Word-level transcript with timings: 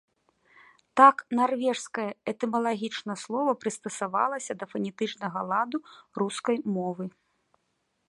Так, 1.01 1.15
нарвежскае 1.39 2.07
этымалагічна 2.33 3.13
слова 3.25 3.51
прыстасавалася 3.65 4.53
да 4.63 4.71
фанетычнага 4.75 5.39
ладу 5.55 5.77
рускай 6.23 6.57
мовы. 6.81 7.05